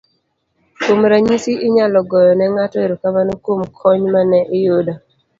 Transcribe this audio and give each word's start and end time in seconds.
kuom 0.81 0.99
ranyisi 1.11 1.51
inyalo 1.67 1.99
goyo 2.09 2.31
ne 2.35 2.45
ng'ato 2.53 2.77
erokamano 2.85 3.31
kuom 3.43 3.61
kony 3.77 4.03
mane 4.13 4.39
iyudo 4.57 4.93